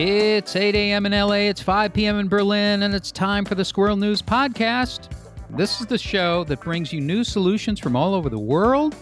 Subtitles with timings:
[0.00, 1.06] It's 8 a.m.
[1.06, 2.20] in LA, it's 5 p.m.
[2.20, 5.10] in Berlin, and it's time for the Squirrel News Podcast.
[5.50, 8.94] This is the show that brings you new solutions from all over the world.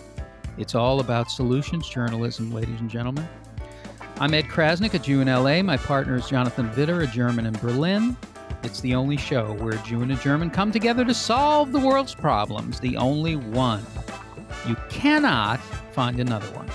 [0.56, 3.28] It's all about solutions journalism, ladies and gentlemen.
[4.20, 5.60] I'm Ed Crasnick, a Jew in LA.
[5.62, 8.16] My partner is Jonathan Widder, a German in Berlin.
[8.62, 11.78] It's the only show where a Jew and a German come together to solve the
[11.78, 13.84] world's problems, the only one.
[14.66, 15.60] You cannot
[15.92, 16.70] find another one.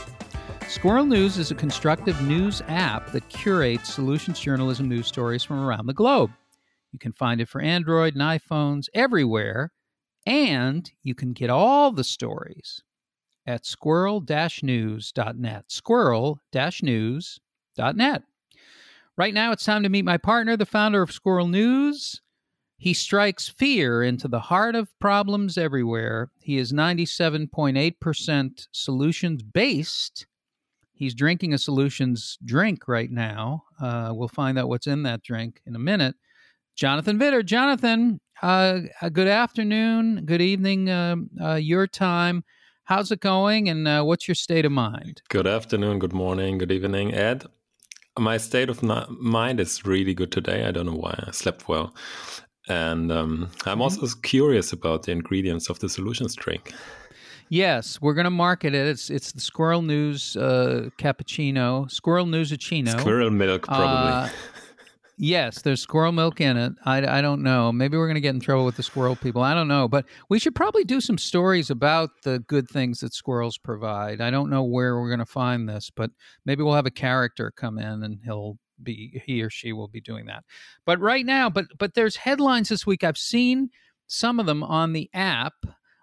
[0.71, 5.85] Squirrel News is a constructive news app that curates solutions journalism news stories from around
[5.85, 6.31] the globe.
[6.93, 9.73] You can find it for Android and iPhones everywhere,
[10.25, 12.83] and you can get all the stories
[13.45, 15.65] at squirrel-news.net.
[15.67, 18.23] Squirrel-news.net.
[19.17, 22.21] Right now, it's time to meet my partner, the founder of Squirrel News.
[22.77, 26.31] He strikes fear into the heart of problems everywhere.
[26.39, 30.27] He is 97.8% solutions based
[31.01, 33.63] He's drinking a solutions drink right now.
[33.81, 36.13] Uh, we'll find out what's in that drink in a minute.
[36.75, 42.43] Jonathan Widder, Jonathan, uh, good afternoon, good evening, uh, uh, your time.
[42.83, 45.23] How's it going, and uh, what's your state of mind?
[45.29, 47.45] Good afternoon, good morning, good evening, Ed.
[48.19, 50.65] My state of mind is really good today.
[50.65, 51.15] I don't know why.
[51.27, 51.95] I slept well.
[52.69, 53.81] And um, I'm mm-hmm.
[53.81, 56.75] also curious about the ingredients of the solutions drink.
[57.51, 58.87] Yes, we're going to market it.
[58.87, 62.97] It's it's the Squirrel News uh, cappuccino, Squirrel News Newsacino.
[62.97, 64.29] Squirrel milk, probably.
[64.29, 64.29] Uh,
[65.17, 66.71] yes, there's squirrel milk in it.
[66.85, 67.73] I, I don't know.
[67.73, 69.41] Maybe we're going to get in trouble with the squirrel people.
[69.41, 69.89] I don't know.
[69.89, 74.21] But we should probably do some stories about the good things that squirrels provide.
[74.21, 76.09] I don't know where we're going to find this, but
[76.45, 79.99] maybe we'll have a character come in and he'll be he or she will be
[79.99, 80.45] doing that.
[80.85, 83.03] But right now, but but there's headlines this week.
[83.03, 83.71] I've seen
[84.07, 85.55] some of them on the app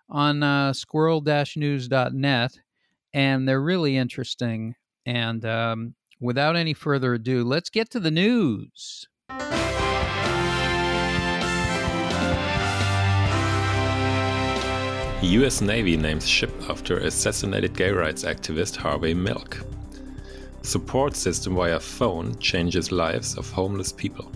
[0.08, 2.52] on uh, squirrel-news.net,
[3.12, 4.74] and they're really interesting.
[5.06, 9.06] And um, without any further ado, let's get to the news.
[15.22, 15.60] U.S.
[15.60, 19.58] Navy names ship after assassinated gay rights activist Harvey Milk.
[20.62, 24.30] Support system via phone changes lives of homeless people.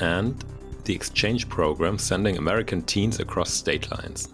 [0.00, 0.44] And
[0.84, 4.28] the exchange program sending American teens across state lines.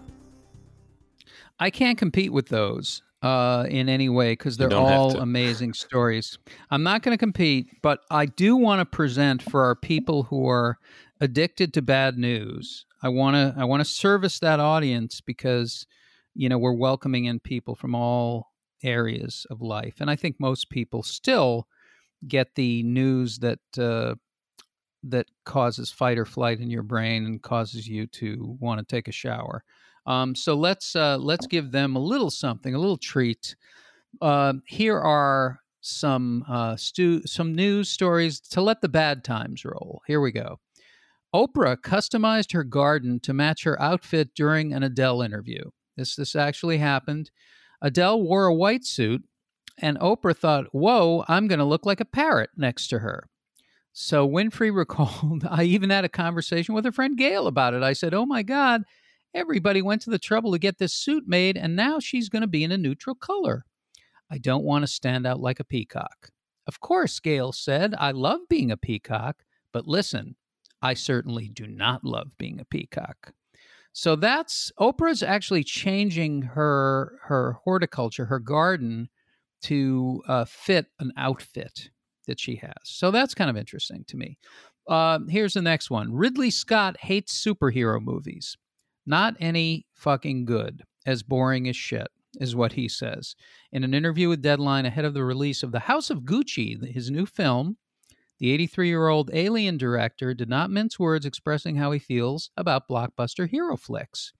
[1.59, 6.37] I can't compete with those uh, in any way because they're all amazing stories.
[6.69, 10.47] I'm not going to compete, but I do want to present for our people who
[10.47, 10.77] are
[11.21, 12.85] addicted to bad news.
[13.01, 15.87] I want to I want to service that audience because
[16.33, 18.51] you know we're welcoming in people from all
[18.83, 21.67] areas of life, and I think most people still
[22.27, 24.15] get the news that uh,
[25.03, 29.07] that causes fight or flight in your brain and causes you to want to take
[29.07, 29.63] a shower.
[30.05, 33.55] Um, so let's uh, let's give them a little something, a little treat.
[34.21, 40.01] Uh, here are some uh, stu- some news stories to let the bad times roll.
[40.07, 40.59] Here we go.
[41.33, 45.63] Oprah customized her garden to match her outfit during an Adele interview.
[45.97, 47.31] This this actually happened.
[47.81, 49.23] Adele wore a white suit,
[49.79, 53.27] and Oprah thought, "Whoa, I'm going to look like a parrot next to her."
[53.91, 57.83] So Winfrey recalled, I even had a conversation with her friend Gail about it.
[57.83, 58.83] I said, "Oh my God."
[59.35, 62.47] Everybody went to the trouble to get this suit made, and now she's going to
[62.47, 63.65] be in a neutral color.
[64.31, 66.31] I don't want to stand out like a peacock.
[66.67, 70.37] Of course, Gail said, I love being a peacock, but listen,
[70.81, 73.33] I certainly do not love being a peacock.
[73.91, 79.09] So that's Oprah's actually changing her her horticulture, her garden,
[79.63, 81.89] to uh, fit an outfit
[82.27, 82.73] that she has.
[82.83, 84.37] So that's kind of interesting to me.
[84.87, 88.57] Uh, here's the next one: Ridley Scott hates superhero movies.
[89.05, 90.83] Not any fucking good.
[91.05, 92.07] As boring as shit,
[92.39, 93.35] is what he says.
[93.71, 97.11] In an interview with Deadline ahead of the release of The House of Gucci, his
[97.11, 97.77] new film,
[98.39, 102.89] the 83 year old Alien director did not mince words expressing how he feels about
[102.89, 104.33] blockbuster hero flicks.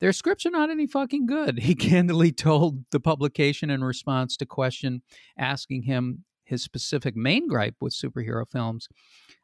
[0.00, 4.46] Their scripts are not any fucking good, he candidly told the publication in response to
[4.46, 5.02] question
[5.38, 8.88] asking him his specific main gripe with superhero films.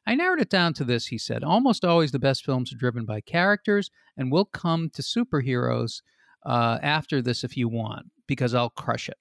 [0.06, 1.43] I narrowed it down to this, he said.
[1.43, 6.00] Almost always the best films are driven by characters, and we'll come to superheroes
[6.44, 9.19] uh, after this if you want, because I'll crush it.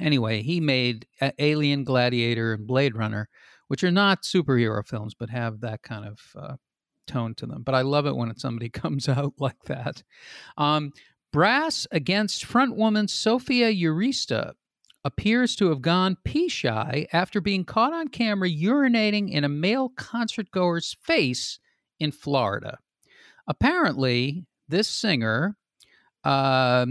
[0.00, 1.06] Anyway, he made
[1.38, 3.28] Alien, Gladiator, and Blade Runner,
[3.68, 6.56] which are not superhero films, but have that kind of uh,
[7.06, 7.62] tone to them.
[7.62, 10.02] But I love it when somebody comes out like that.
[10.56, 10.92] Um,
[11.32, 14.54] Brass Against frontwoman Sophia Urista
[15.04, 19.88] appears to have gone pee shy after being caught on camera urinating in a male
[19.90, 21.58] concert goer's face
[21.98, 22.78] in Florida.
[23.46, 25.56] Apparently, this singer
[26.24, 26.86] uh,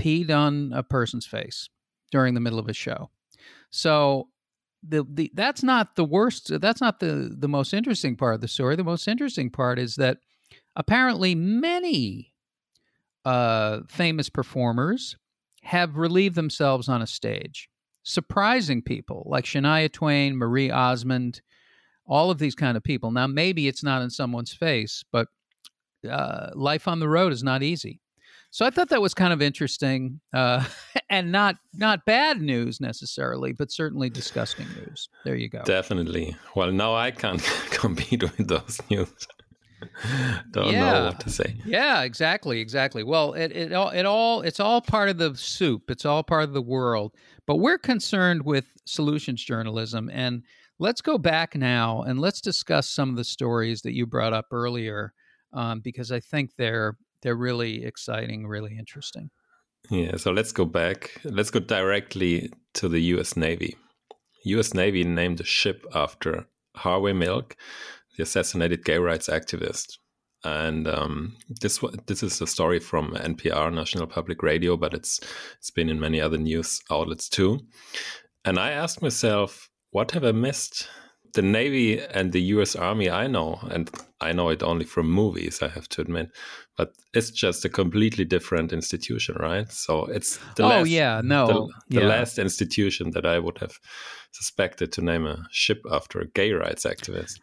[0.00, 1.68] peed on a person's face
[2.10, 3.10] during the middle of a show.
[3.70, 4.28] So
[4.86, 6.60] the, the that's not the worst.
[6.60, 8.76] That's not the the most interesting part of the story.
[8.76, 10.18] The most interesting part is that
[10.76, 12.32] apparently many
[13.24, 15.16] uh, famous performers
[15.64, 17.68] have relieved themselves on a stage,
[18.02, 21.40] surprising people like Shania Twain, Marie Osmond,
[22.06, 23.10] all of these kind of people.
[23.10, 25.28] Now, maybe it's not in someone's face, but
[26.08, 28.00] uh, life on the road is not easy.
[28.50, 30.64] So I thought that was kind of interesting, uh,
[31.10, 35.08] and not not bad news necessarily, but certainly disgusting news.
[35.24, 35.62] There you go.
[35.64, 36.36] Definitely.
[36.54, 39.08] Well, now I can't compete with those news.
[40.50, 40.92] Don't yeah.
[40.92, 41.56] know what to say.
[41.64, 43.02] Yeah, exactly, exactly.
[43.02, 45.90] Well, it it all it all it's all part of the soup.
[45.90, 47.14] It's all part of the world.
[47.46, 50.42] But we're concerned with solutions journalism, and
[50.78, 54.46] let's go back now and let's discuss some of the stories that you brought up
[54.50, 55.12] earlier,
[55.52, 59.30] um, because I think they're they're really exciting, really interesting.
[59.90, 61.20] Yeah, so let's go back.
[61.24, 63.36] Let's go directly to the U.S.
[63.36, 63.76] Navy.
[64.44, 64.74] U.S.
[64.74, 66.46] Navy named a ship after
[66.76, 67.56] Harvey Milk,
[68.16, 69.98] the assassinated gay rights activist.
[70.44, 75.20] And um, this this is a story from NPR, National Public Radio, but it's
[75.58, 77.60] it's been in many other news outlets too.
[78.44, 80.86] And I asked myself, what have I missed
[81.34, 83.90] the Navy and the US Army I know, and
[84.20, 86.30] I know it only from movies, I have to admit,
[86.76, 89.70] but it's just a completely different institution, right?
[89.70, 91.46] So it's the oh, last, yeah, no.
[91.46, 92.08] The, the yeah.
[92.08, 93.78] last institution that I would have
[94.32, 97.40] suspected to name a ship after a gay rights activist.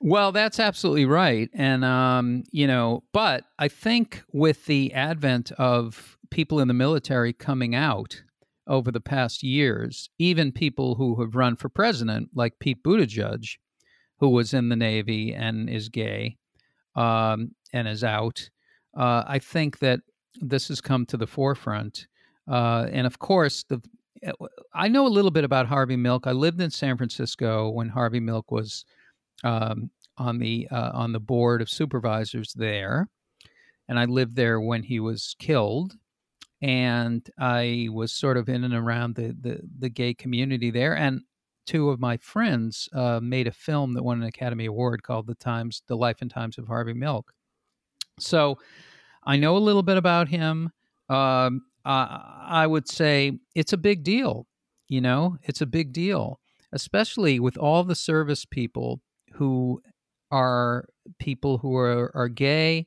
[0.00, 1.50] Well, that's absolutely right.
[1.54, 7.32] And, um, you know, but I think with the advent of people in the military
[7.32, 8.22] coming out,
[8.68, 13.56] over the past years, even people who have run for president, like Pete Buttigieg,
[14.18, 16.36] who was in the Navy and is gay
[16.94, 18.50] um, and is out,
[18.96, 20.00] uh, I think that
[20.40, 22.06] this has come to the forefront.
[22.46, 23.80] Uh, and of course, the
[24.74, 26.26] I know a little bit about Harvey Milk.
[26.26, 28.84] I lived in San Francisco when Harvey Milk was
[29.44, 33.08] um, on the uh, on the board of supervisors there,
[33.88, 35.94] and I lived there when he was killed
[36.60, 40.96] and I was sort of in and around the the, the gay community there.
[40.96, 41.22] And
[41.66, 45.34] two of my friends uh, made a film that won an Academy Award called "The
[45.34, 47.32] Times, The Life and Times of Harvey Milk."
[48.18, 48.58] So
[49.24, 50.70] I know a little bit about him.
[51.08, 54.46] Um, I would say it's a big deal.
[54.88, 56.38] You know, it's a big deal,
[56.72, 59.00] especially with all the service people
[59.38, 59.80] who
[60.30, 60.88] are
[61.18, 62.86] people who are, are gay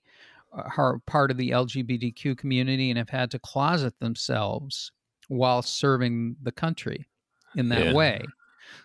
[0.56, 4.92] uh, are part of the LGBTQ community and have had to closet themselves
[5.30, 7.08] while serving the country
[7.56, 7.94] in that yeah.
[7.94, 8.22] way.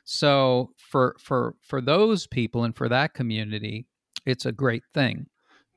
[0.04, 3.86] So for for for those people and for that community,
[4.24, 5.26] it's a great thing.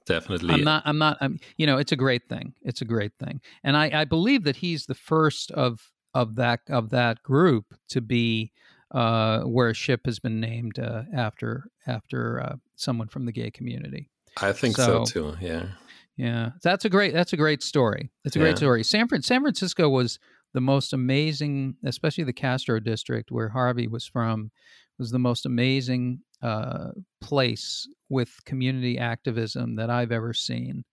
[0.05, 0.53] Definitely.
[0.53, 2.53] I'm not I'm not I'm you know, it's a great thing.
[2.61, 3.41] It's a great thing.
[3.63, 8.01] And I, I believe that he's the first of of that of that group to
[8.01, 8.51] be
[8.91, 13.51] uh, where a ship has been named uh, after after uh, someone from the gay
[13.51, 14.09] community.
[14.37, 15.37] I think so, so too.
[15.41, 15.67] Yeah.
[16.17, 16.51] Yeah.
[16.63, 18.09] That's a great that's a great story.
[18.25, 18.83] It's a great story.
[18.83, 20.19] San Fran- San Francisco was
[20.53, 24.51] the most amazing, especially the Castro district where Harvey was from,
[24.97, 26.89] was the most amazing uh,
[27.21, 30.83] place with community activism that I've ever seen.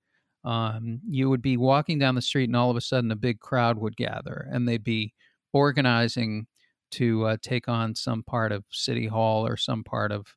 [0.45, 3.41] Um, you would be walking down the street, and all of a sudden, a big
[3.41, 5.13] crowd would gather, and they'd be
[5.53, 6.47] organizing
[6.93, 10.37] to uh, take on some part of City Hall or some part of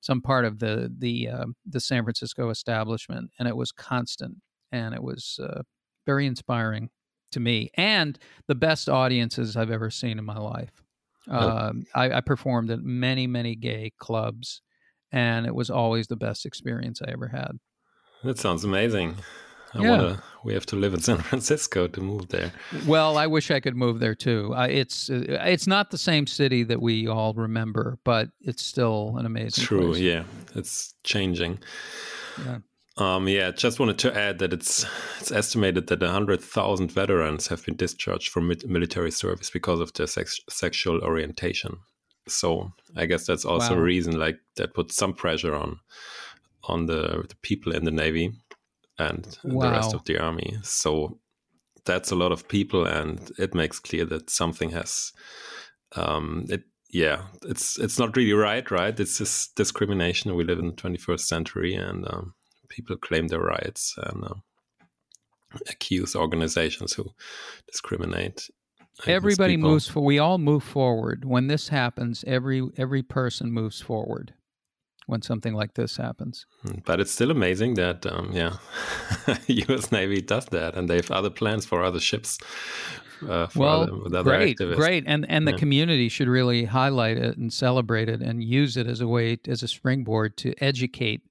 [0.00, 4.36] some part of the the uh, the San Francisco establishment, and it was constant,
[4.72, 5.62] and it was uh,
[6.06, 6.90] very inspiring
[7.30, 10.82] to me, and the best audiences I've ever seen in my life.
[11.30, 14.60] Uh, I, I, performed at many many gay clubs,
[15.12, 17.52] and it was always the best experience I ever had.
[18.24, 19.16] That sounds amazing.
[19.74, 19.90] I yeah.
[19.90, 20.22] wanna.
[20.44, 22.52] We have to live in San Francisco to move there.
[22.86, 24.54] Well, I wish I could move there too.
[24.54, 29.16] Uh, it's uh, it's not the same city that we all remember, but it's still
[29.18, 29.64] an amazing.
[29.64, 29.92] True.
[29.92, 30.00] Place.
[30.00, 30.24] Yeah,
[30.54, 31.60] it's changing.
[32.44, 32.58] Yeah.
[32.98, 34.84] Um, yeah, just wanted to add that it's
[35.18, 40.06] it's estimated that hundred thousand veterans have been discharged from military service because of their
[40.06, 41.78] sex- sexual orientation.
[42.28, 43.80] So I guess that's also wow.
[43.80, 45.80] a reason, like that, puts some pressure on
[46.64, 48.32] on the, the people in the navy
[48.98, 49.66] and wow.
[49.66, 50.56] the rest of the army.
[50.62, 51.18] So
[51.84, 55.12] that's a lot of people, and it makes clear that something has.
[55.96, 58.98] Um, it yeah, it's it's not really right, right?
[58.98, 60.34] It's just discrimination.
[60.34, 62.34] We live in the 21st century, and um,
[62.68, 64.34] people claim their rights and uh,
[65.70, 67.10] accuse organizations who
[67.66, 68.48] discriminate.
[69.06, 70.04] Everybody moves for.
[70.04, 72.24] We all move forward when this happens.
[72.26, 74.34] Every every person moves forward
[75.12, 76.46] when something like this happens.
[76.62, 78.56] Hmm, but it's still amazing that, um, yeah,
[79.46, 79.92] U.S.
[79.92, 82.38] Navy does that, and they have other plans for other ships
[83.28, 84.76] uh, for well, other, with other great, activists.
[84.76, 85.58] great, and and the Yeah.
[85.58, 89.62] community should really highlight it and celebrate it and use it as a way as
[89.62, 91.22] a springboard to educate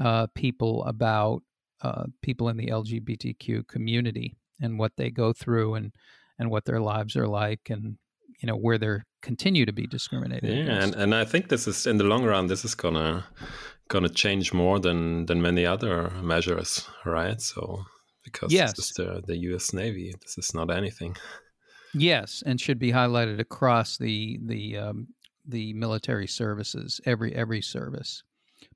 [0.00, 1.42] uh, people about
[1.82, 5.92] uh, people in the LGBTQ community and what they go through and
[6.38, 7.96] and what their lives are like and
[8.40, 10.94] you know where they're continue to be discriminated Yeah, against.
[10.94, 12.46] and, and I think this is in the long run.
[12.46, 13.24] This is gonna
[13.88, 17.40] gonna change more than than many other measures, right?
[17.40, 17.84] So
[18.24, 18.72] because Yes.
[18.76, 19.72] this is the the U.S.
[19.72, 21.16] Navy, this is not anything.
[21.94, 25.08] Yes, and should be highlighted across the the um,
[25.48, 28.22] the military services, every every service.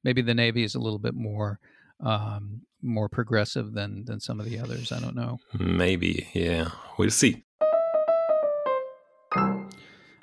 [0.04, 1.58] Maybe the Navy is a little bit more
[2.00, 4.90] um, more progressive than than some of the others.
[4.92, 5.38] I don't know.
[5.58, 7.44] Maybe, yeah, we'll see.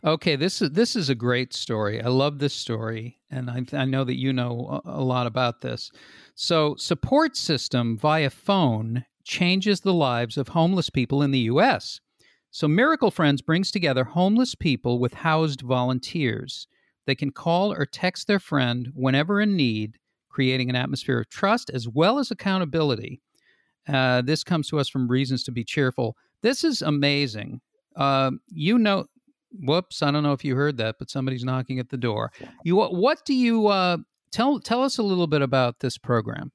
[0.08, 2.02] Okay, this is this is a great story.
[2.02, 5.92] I love this story, and I, I know that you know a, lot about this.
[6.34, 12.00] So, support system via phone changes the lives of homeless people in the U.S.
[12.52, 16.68] So, Miracle Friends brings together homeless people with housed volunteers.
[17.06, 19.98] They can call or text their friend whenever in need,
[20.30, 23.20] creating an atmosphere of trust as well as accountability.
[23.90, 26.16] Uh, this comes to us from Reasons to Be Cheerful.
[26.44, 27.60] This is amazing.
[27.98, 29.08] Uh, you know,
[29.52, 32.32] whoops, I don't know if you heard that, but somebody's knocking at the door.
[32.64, 33.98] You, what do you uh,
[34.32, 34.60] tell?
[34.60, 36.52] Tell us a little bit about this program.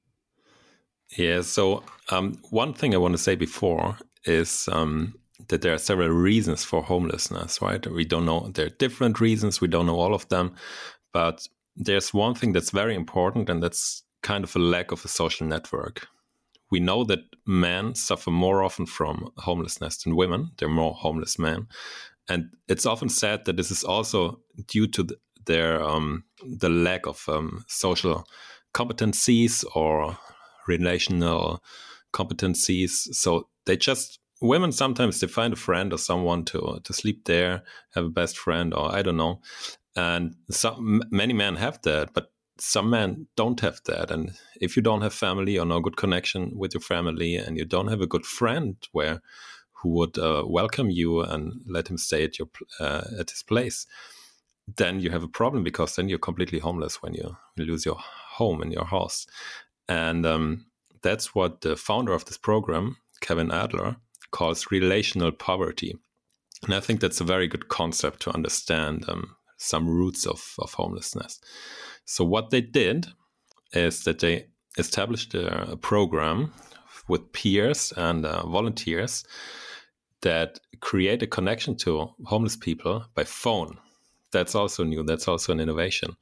[1.17, 1.41] Yeah.
[1.41, 5.15] So um, one thing I want to say before is um,
[5.49, 7.61] that there are several reasons for homelessness.
[7.61, 7.85] Right?
[7.87, 8.49] We don't know.
[8.53, 9.61] There are different reasons.
[9.61, 10.55] We don't know all of them,
[11.11, 15.07] but there's one thing that's very important, and that's kind of a lack of a
[15.07, 16.07] social network.
[16.71, 20.51] We know that men suffer more often from homelessness than women.
[20.57, 21.67] There are more homeless men,
[22.29, 27.05] and it's often said that this is also due to the, their um, the lack
[27.05, 28.25] of um, social
[28.73, 30.17] competencies or
[30.67, 31.61] relational
[32.13, 32.91] competencies.
[33.13, 37.63] So they just women sometimes they find a friend or someone to to sleep there,
[37.93, 39.41] have a best friend, or I don't know.
[39.95, 44.11] And some many men have that, but some men don't have that.
[44.11, 47.65] And if you don't have family or no good connection with your family, and you
[47.65, 49.21] don't have a good friend where
[49.83, 52.47] who would uh, welcome you and let him stay at your
[52.79, 53.85] uh, at his place,
[54.77, 58.61] then you have a problem because then you're completely homeless when you, lose your home
[58.61, 59.27] and your house.
[59.87, 60.65] And um,
[61.01, 63.97] that's what the founder of this program, Kevin Adler,
[64.31, 65.95] calls relational poverty.
[66.63, 70.73] And I think that's a very good concept to understand um, some roots of, of
[70.73, 71.39] homelessness.
[72.05, 73.07] So, what they did
[73.73, 74.47] is that they
[74.77, 76.53] established a, a program
[77.07, 79.25] with peers and uh, volunteers
[80.23, 83.77] that create a connection to homeless people by phone.
[84.31, 86.15] That's also new, that's also an innovation.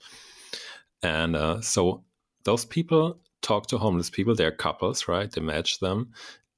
[1.02, 2.04] And uh, so,
[2.44, 4.36] those people talk to homeless people.
[4.36, 5.32] They're couples, right?
[5.32, 6.12] They match them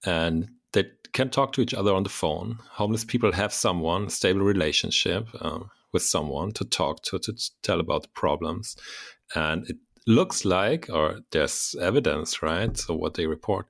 [0.06, 2.60] and they can talk to each other on the phone.
[2.72, 5.60] Homeless people have someone, stable relationship uh,
[5.92, 8.76] with someone to talk to, to tell about problems.
[9.36, 12.76] And it looks like, or there's evidence, right?
[12.76, 13.68] So, what they report,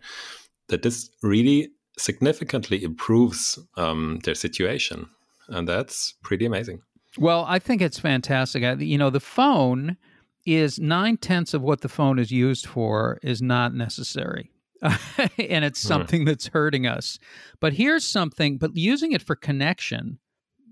[0.70, 5.08] that this really significantly improves um, their situation.
[5.48, 6.82] And that's pretty amazing.
[7.18, 8.64] Well, I think it's fantastic.
[8.80, 9.98] You know, the phone
[10.46, 14.50] is nine tenths of what the phone is used for is not necessary.
[14.82, 17.18] and it's something that's hurting us.
[17.62, 20.20] But here's something, but using it for connection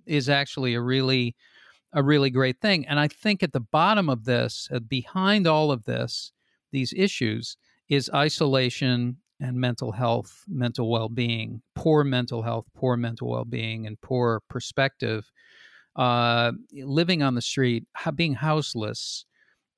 [0.05, 1.35] is actually a really
[1.93, 2.87] a really great thing.
[2.87, 6.31] And I think at the bottom of this, uh, behind all of this,
[6.71, 7.57] these issues
[7.89, 14.41] is isolation and mental health, mental well-being, poor mental health, poor mental well-being and poor
[14.49, 15.29] perspective.
[15.95, 19.25] Uh, living on the street, being houseless,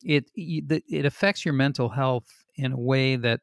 [0.03, 3.39] it it affects your mental health in a way that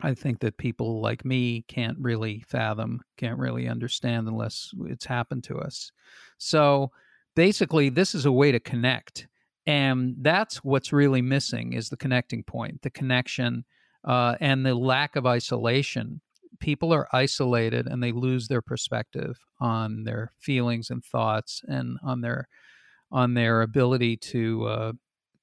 [0.00, 5.44] I think that people like me can't really fathom, can't really understand unless it's happened
[5.44, 5.90] to us.
[6.38, 6.92] So
[7.34, 9.26] basically, this is a way to connect,
[9.66, 13.64] and that's what's really missing is the connecting point, the connection,
[14.06, 16.20] uh, and the lack of isolation.
[16.58, 22.22] People are isolated and they lose their perspective on their feelings and thoughts, and on
[22.22, 22.48] their
[23.12, 24.92] on their ability to uh,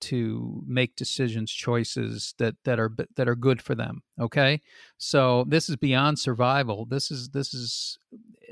[0.01, 4.61] to make decisions choices that that are that are good for them okay?
[4.97, 6.85] So this is beyond survival.
[6.85, 7.97] This is this is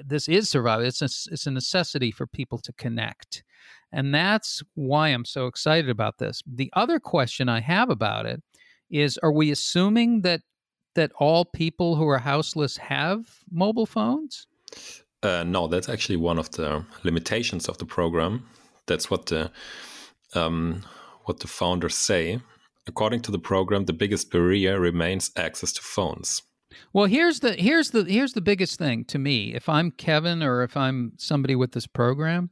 [0.04, 0.86] this is survival.
[0.86, 3.44] It's a, it's a necessity for people to connect.
[3.92, 6.42] And that's why i'm so excited about this.
[6.46, 8.42] The other question i have about it
[8.92, 10.42] is are we assuming that
[10.96, 14.48] that all people who are houseless have mobile phones
[15.24, 18.46] uh, no that's actually one of the limitations of the program
[18.88, 19.52] that's what the
[20.34, 20.84] um,
[21.26, 22.40] what the founders say.
[22.88, 26.42] According to the program, the biggest barrier remains access to phones.
[26.94, 29.54] Well, here's the here's the here's the biggest thing to me.
[29.54, 32.50] If I'm Kevin or if I'm somebody with this program,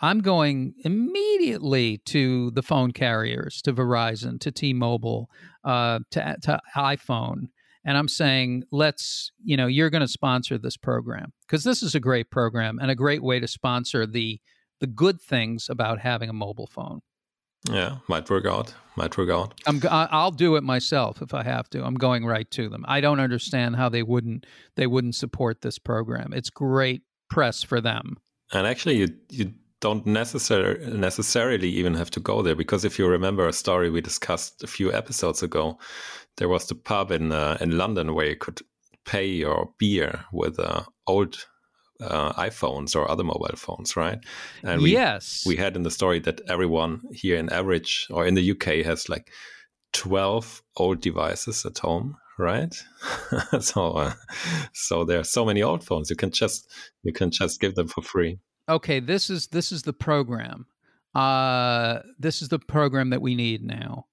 [0.00, 5.28] I'm going immediately to the phone carriers, to Verizon, to T-Mobile,
[5.66, 7.48] uh, to, to iPhone,
[7.84, 11.94] and I'm saying, let's, you know, you're going to sponsor this program because this is
[11.94, 14.40] a great program and a great way to sponsor the
[14.78, 17.00] the good things about having a mobile phone.
[17.70, 18.74] Yeah, might work out.
[18.96, 19.54] Might work out.
[19.66, 21.84] I'm I'll do it myself if I have to.
[21.84, 22.84] I'm going right to them.
[22.86, 24.46] I don't understand how they wouldn't
[24.76, 26.32] they wouldn't support this program.
[26.32, 28.16] It's great press for them.
[28.52, 33.06] And actually, you you don't necessar- necessarily even have to go there because if you
[33.06, 35.78] remember a story we discussed a few episodes ago,
[36.36, 38.60] there was the pub in uh, in London where you could
[39.04, 41.46] pay your beer with uh, old
[42.00, 44.18] uh, iPhones or other mobile phones, right?
[44.62, 48.34] And we, yes, we had in the story that everyone here in average or in
[48.34, 49.30] the UK has like
[49.92, 52.74] twelve old devices at home, right?
[53.60, 54.14] so, uh,
[54.72, 56.10] so there are so many old phones.
[56.10, 56.70] You can just
[57.02, 60.66] you can just give them for free okay, this is this is the program.
[61.14, 64.06] Uh, this is the program that we need now.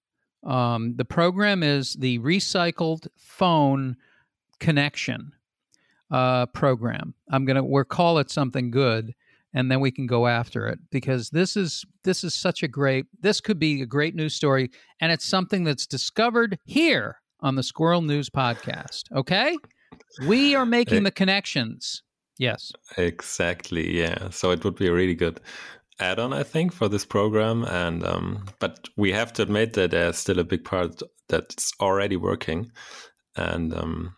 [0.43, 3.97] Um, the program is the recycled phone
[4.59, 5.33] connection
[6.11, 7.13] uh, program.
[7.29, 9.13] I'm gonna we'll call it something good,
[9.53, 13.05] and then we can go after it because this is this is such a great.
[13.19, 14.69] This could be a great news story,
[14.99, 19.11] and it's something that's discovered here on the Squirrel News Podcast.
[19.13, 19.57] Okay,
[20.27, 22.03] we are making the connections.
[22.39, 22.71] Yes.
[22.97, 23.97] Exactly.
[23.97, 24.29] Yeah.
[24.31, 25.39] So it would be a really good
[25.99, 27.63] add-on, I think, for this program.
[27.65, 32.17] And um, but we have to admit that there's still a big part that's already
[32.17, 32.71] working,
[33.35, 34.15] and um,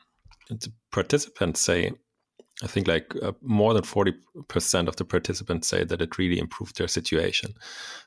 [0.50, 1.92] the participants say,
[2.64, 4.14] I think, like uh, more than forty
[4.48, 7.54] percent of the participants say that it really improved their situation,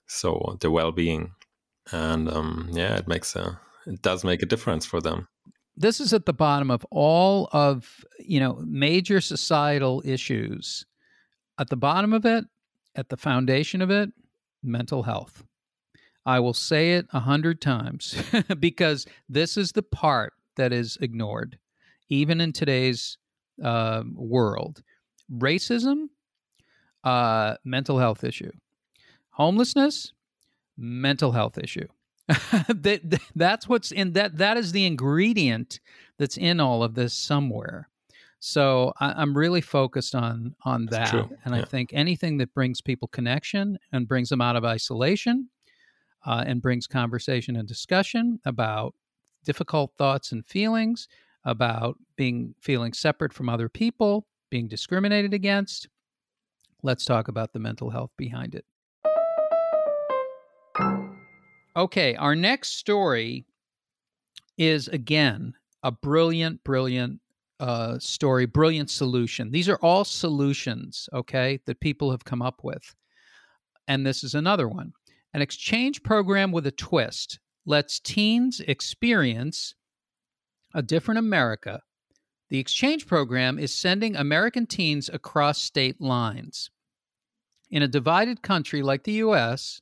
[0.07, 1.33] so their well-being,
[1.93, 5.29] and um, yeah, it makes a it does make a difference for them
[5.79, 10.85] this is at the bottom of all of you know major societal issues.
[11.59, 12.45] At the bottom of it
[12.95, 14.11] at the foundation of it
[14.63, 15.45] mental health.
[16.27, 18.21] I will say it a hundred times
[18.59, 21.59] because this is the part that is ignored
[22.09, 23.19] even in today's
[23.63, 24.83] uh, world.
[25.33, 26.09] Racism
[27.05, 28.51] uh, mental health issue.
[29.31, 30.13] Homelessness
[30.77, 31.87] mental health issue
[32.69, 35.81] that that's what's in that that is the ingredient
[36.19, 37.89] that's in all of this somewhere.
[38.41, 41.63] So I, am really focused on on that and yeah.
[41.63, 45.49] i think anything that brings people connection and brings them out of isolation
[46.25, 48.95] uh, and brings conversation and discussion about
[49.45, 51.09] difficult thoughts and feelings
[51.45, 55.89] about being feeling separate from other people being discriminated against
[56.83, 58.65] let's talk about the mental health behind it
[61.79, 63.45] Okay, our next story
[64.57, 67.21] is again a brilliant, brilliant
[67.61, 69.53] uh, story, brilliant solution.
[69.53, 72.97] These are all solutions, okay, that people have come up with.
[73.87, 74.93] And this is another one.
[75.33, 79.77] An exchange program with a twist lets teens experience
[80.75, 81.81] a different America.
[82.51, 86.71] The exchange program is sending American teens across state lines.
[87.71, 89.81] In a divided country like the US,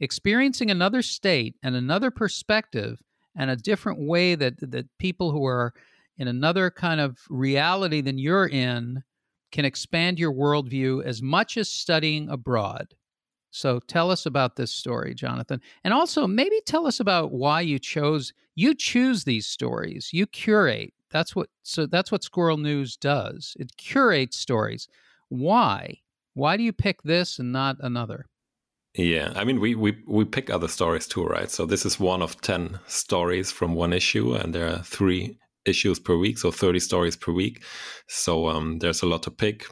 [0.00, 3.02] experiencing another state and another perspective
[3.36, 5.72] and a different way that that people who are
[6.18, 9.02] in another kind of reality than you're in
[9.52, 12.94] can expand your worldview as much as studying abroad.
[13.50, 15.60] So tell us about this story, Jonathan.
[15.84, 20.10] And also maybe tell us about why you chose you choose these stories.
[20.12, 20.92] You curate.
[21.10, 23.56] That's what so that's what Squirrel News does.
[23.58, 24.88] It curates stories.
[25.28, 26.00] Why?
[26.34, 28.26] Why do you pick this and not another?
[28.94, 31.50] Yeah, I mean, we, we we pick other stories too, right?
[31.50, 35.98] So this is one of ten stories from one issue, and there are three issues
[36.00, 37.62] per week, so thirty stories per week.
[38.08, 39.66] So um, there's a lot to pick.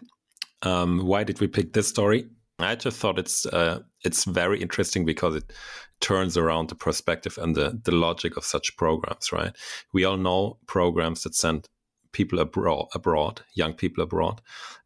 [0.62, 2.28] Um, why did we pick this story?
[2.58, 5.52] I just thought it's uh, it's very interesting because it
[6.00, 9.56] turns around the perspective and the the logic of such programs, right?
[9.92, 11.68] We all know programs that send
[12.16, 14.40] people abroad, abroad, young people abroad,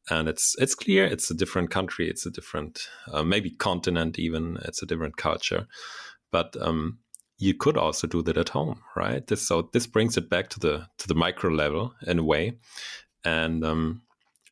[0.09, 4.59] and it's it's clear it's a different country, it's a different uh, maybe continent, even
[4.63, 5.69] it's a different culture,
[6.33, 6.99] but um,
[7.39, 9.27] you could also do that at home, right?
[9.27, 12.59] This, so this brings it back to the to the micro level in a way,
[13.25, 14.03] and um,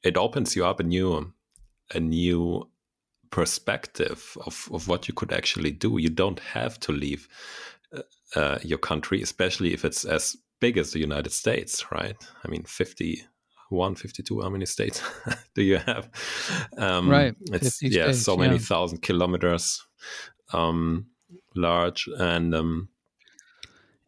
[0.05, 1.33] it opens you up a new
[1.95, 2.69] a new
[3.31, 5.99] perspective of, of what you could actually do.
[5.99, 7.29] You don't have to leave
[7.93, 8.03] uh,
[8.37, 12.17] uh, your country, especially if it's as big as the United States, right?
[12.45, 15.03] I mean, 51, 52, how many states
[15.55, 16.09] do you have?
[16.77, 17.35] Um, right.
[17.53, 18.61] It's, yeah, states, so many yeah.
[18.61, 19.87] thousand kilometers
[20.53, 21.07] um,
[21.55, 22.09] large.
[22.19, 22.89] And, um,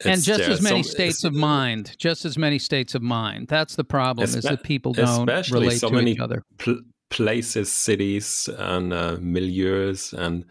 [0.04, 3.48] and just as many some, states of mind, just as many states of mind.
[3.48, 6.42] That's the problem is that people don't relate so to each other.
[6.58, 10.46] Pl- places, cities, and uh, milieus, and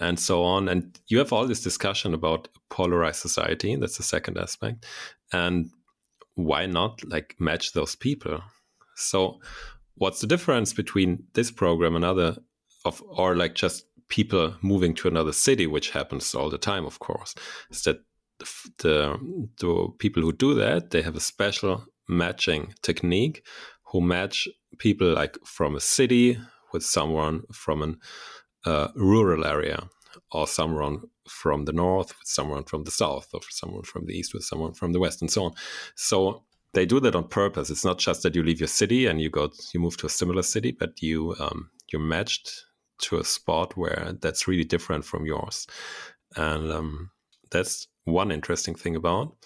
[0.00, 0.68] and so on.
[0.68, 3.76] And you have all this discussion about polarized society.
[3.76, 4.86] That's the second aspect.
[5.32, 5.70] And
[6.34, 8.40] why not like match those people?
[8.96, 9.40] So,
[9.94, 12.36] what's the difference between this program and other
[12.84, 16.98] of, or like just people moving to another city, which happens all the time, of
[16.98, 17.34] course,
[17.70, 18.00] is that
[18.78, 19.18] the,
[19.58, 23.44] the people who do that they have a special matching technique
[23.84, 26.38] who match people like from a city
[26.72, 27.98] with someone from
[28.66, 29.88] a uh, rural area
[30.32, 34.34] or someone from the north with someone from the south or someone from the east
[34.34, 35.52] with someone from the west and so on.
[35.94, 37.70] So they do that on purpose.
[37.70, 40.10] It's not just that you leave your city and you go you move to a
[40.10, 42.64] similar city but you um, you're matched
[42.98, 45.66] to a spot where that's really different from yours.
[46.36, 47.10] And um,
[47.50, 49.36] that's one interesting thing about.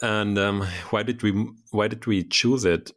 [0.00, 1.32] And um, why did we
[1.70, 2.90] why did we choose it?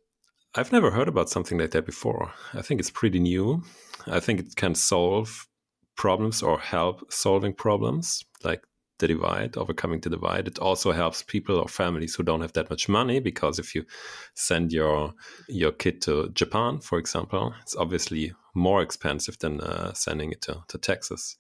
[0.56, 2.32] I've never heard about something like that before.
[2.54, 3.64] I think it's pretty new.
[4.08, 5.48] I think it can solve
[5.96, 8.64] problems or help solving problems like
[9.00, 10.48] the divide, overcoming the divide.
[10.48, 13.86] It also helps people or families who don't have that much money because if you
[14.34, 15.14] send your
[15.50, 20.64] your kid to Japan, for example, it's obviously more expensive than uh, sending it to,
[20.70, 21.38] to Texas.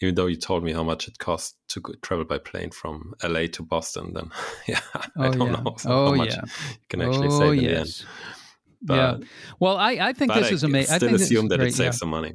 [0.00, 3.46] Even though you told me how much it costs to travel by plane from LA
[3.52, 4.30] to Boston, then
[4.66, 5.52] yeah, I oh, don't yeah.
[5.52, 6.42] know oh, how much yeah.
[6.44, 7.70] you can actually oh, save in yes.
[7.70, 8.10] the end.
[8.84, 9.26] But, yeah.
[9.60, 10.94] Well, I, I think this I is amazing.
[10.94, 12.00] I still assume that great, it saves yeah.
[12.00, 12.34] some money.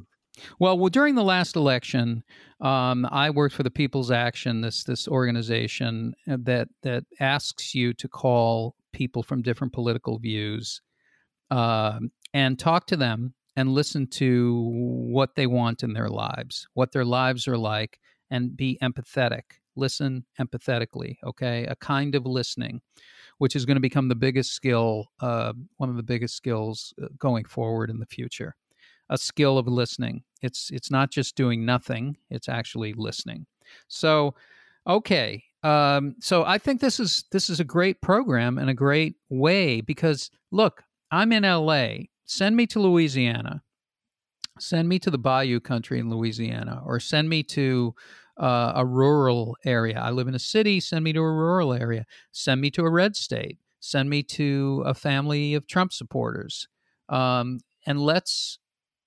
[0.58, 2.22] Well, well, during the last election,
[2.60, 7.92] um, I worked for the People's Action, this this organization uh, that that asks you
[7.94, 10.80] to call people from different political views
[11.50, 11.98] uh,
[12.34, 17.04] and talk to them and listen to what they want in their lives, what their
[17.04, 17.98] lives are like,
[18.30, 19.42] and be empathetic.
[19.76, 21.16] Listen empathetically.
[21.24, 22.80] Okay, a kind of listening
[23.38, 27.06] which is going to become the biggest skill, uh, one of the biggest skills uh,
[27.18, 28.54] going forward in the future.
[29.10, 30.22] A skill of listening.
[30.42, 33.46] It's it's not just doing nothing; it's actually listening.
[33.88, 34.34] So,
[34.86, 35.44] okay.
[35.64, 39.80] Um, so I think this is this is a great program and a great way
[39.80, 42.06] because look, I'm in LA.
[42.26, 43.62] Send me to Louisiana.
[44.60, 47.94] Send me to the Bayou country in Louisiana, or send me to
[48.38, 49.98] uh, a rural area.
[49.98, 52.06] I live in a city, send me to a rural area.
[52.32, 53.58] Send me to a red state.
[53.80, 56.68] Send me to a family of Trump supporters.
[57.08, 58.58] Um, and let's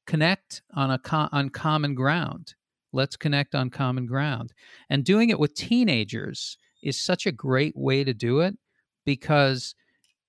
[0.06, 2.56] connect on a co- on common ground.
[2.94, 4.54] Let's connect on common ground.
[4.90, 8.58] And doing it with teenagers is such a great way to do it
[9.06, 9.76] because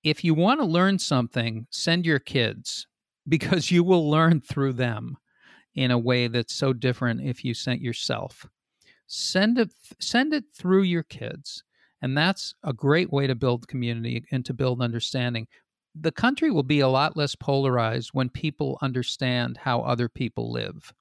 [0.03, 2.87] if you want to learn something, send your kids
[3.27, 5.17] because you will learn through them
[5.75, 8.45] in a way that's so different if you sent yourself
[9.07, 11.63] send it send it through your kids
[12.01, 15.47] and that's a great way to build community and to build understanding
[15.95, 20.93] the country will be a lot less polarized when people understand how other people live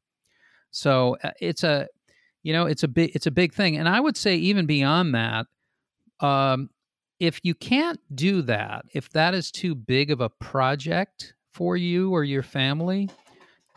[0.70, 1.87] so uh, it's a
[2.42, 5.14] you know it's a big it's a big thing and i would say even beyond
[5.14, 5.46] that
[6.20, 6.70] um,
[7.18, 12.11] if you can't do that if that is too big of a project for you
[12.11, 13.09] or your family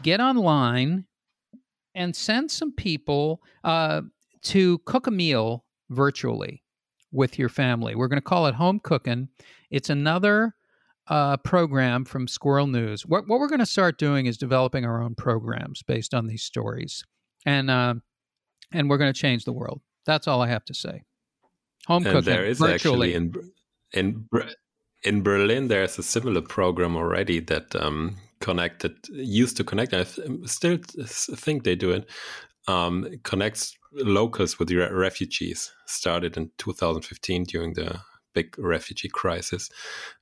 [0.03, 1.05] get online
[1.95, 4.01] and send some people uh,
[4.41, 6.61] to cook a meal virtually
[7.11, 7.95] with your family.
[7.95, 9.29] We're going to call it Home Cooking.
[9.71, 10.53] It's another
[11.07, 13.05] uh, program from Squirrel News.
[13.05, 16.43] What, what we're going to start doing is developing our own programs based on these
[16.43, 17.03] stories,
[17.45, 17.95] and uh,
[18.71, 19.81] and we're going to change the world.
[20.05, 21.03] That's all I have to say.
[21.87, 23.13] Home and cooking there is virtually.
[23.13, 23.33] actually in
[23.93, 24.27] in
[25.03, 25.67] in Berlin.
[25.67, 29.93] There's a similar program already that um, connected used to connect.
[29.93, 30.03] I
[30.45, 30.79] still
[31.35, 32.09] think they do it.
[32.67, 37.99] Um, connects locals with re- refugees started in 2015 during the
[38.35, 39.69] big refugee crisis,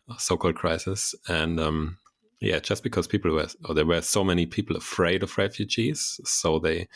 [0.10, 1.98] uh, so-called crisis, and um,
[2.40, 6.60] yeah, just because people were, or there were so many people afraid of refugees, so
[6.60, 6.88] they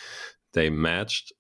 [0.54, 1.34] they matched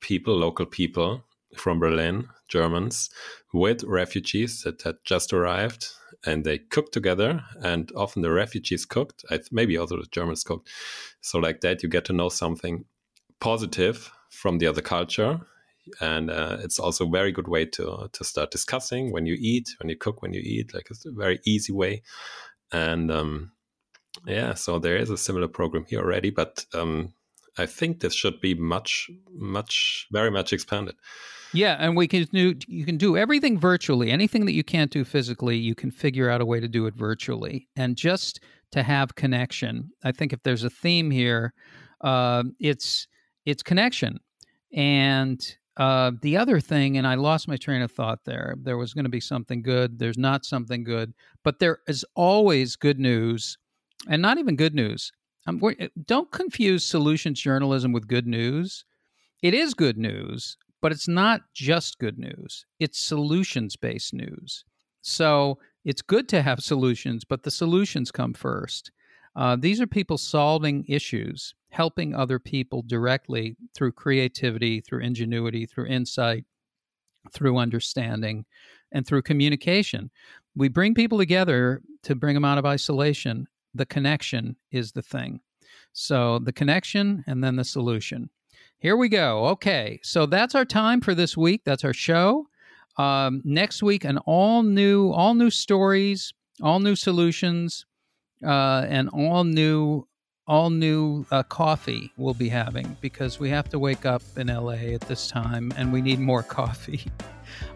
[0.00, 1.24] people, local people
[1.56, 3.10] from Berlin, Germans,
[3.52, 5.88] with refugees that had just arrived,
[6.26, 7.42] and they cooked together.
[7.62, 10.68] And often the refugees cooked, maybe also the Germans cooked.
[11.20, 12.84] So like that, you get to know something
[13.40, 15.40] positive from the other culture
[16.00, 19.68] and uh, it's also a very good way to to start discussing when you eat
[19.80, 22.02] when you cook when you eat like it's a very easy way.
[22.72, 23.52] And um,
[24.26, 27.12] yeah so there is a similar program here already but um,
[27.56, 30.94] i think this should be much much very much expanded.
[31.52, 34.10] Yeah and we can do you can do everything virtually.
[34.10, 36.94] Anything that you can't do physically you can figure out a way to do it
[36.94, 37.68] virtually.
[37.76, 38.40] And just
[38.72, 41.54] to have connection i think if there's a theme here
[42.00, 43.08] uh, it's
[43.44, 44.20] it's connection.
[44.74, 45.40] And
[45.78, 48.56] uh, the other thing, and I lost my train of thought there.
[48.60, 49.98] There was going to be something good.
[49.98, 51.14] There's not something good,
[51.44, 53.56] but there is always good news,
[54.08, 55.12] and not even good news.
[55.46, 55.60] I'm,
[56.04, 58.84] don't confuse solutions journalism with good news.
[59.40, 62.66] It is good news, but it's not just good news.
[62.80, 64.64] It's solutions based news.
[65.00, 68.90] So it's good to have solutions, but the solutions come first.
[69.36, 75.86] Uh, these are people solving issues, helping other people directly through creativity, through ingenuity, through
[75.86, 76.44] insight,
[77.32, 78.44] through understanding,
[78.92, 80.10] and through communication.
[80.56, 83.46] We bring people together to bring them out of isolation.
[83.74, 85.40] The connection is the thing.
[85.92, 88.30] So the connection and then the solution.
[88.78, 89.46] Here we go.
[89.46, 91.62] Okay, so that's our time for this week.
[91.64, 92.46] That's our show.
[92.96, 97.86] Um, next week, an all new, all new stories, all new solutions,
[98.44, 100.06] uh, and all new,
[100.48, 104.94] all new uh, coffee we'll be having because we have to wake up in LA
[104.94, 107.02] at this time, and we need more coffee.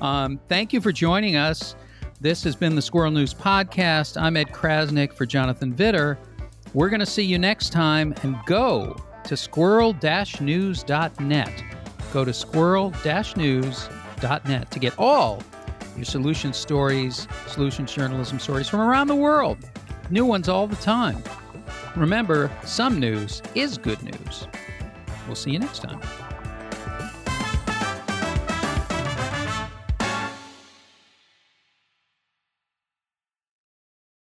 [0.01, 1.77] Um, thank you for joining us.
[2.21, 4.21] This has been the Squirrel News Podcast.
[4.21, 6.19] I'm Ed Crasnick for Jonathan Widder.
[6.73, 9.95] We're going to see you next time and go to squirrel
[10.41, 11.65] news.net.
[12.13, 12.95] Go to squirrel
[13.37, 15.43] news.net to get all
[15.97, 19.59] your solution stories, solutions journalism stories from around the world.
[20.11, 21.23] New ones all the time.
[21.97, 24.47] Remember, some news is good news.
[25.27, 26.01] We'll see you next time.